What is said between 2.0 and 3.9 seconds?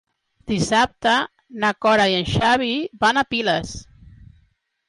i en Xavi van a Piles.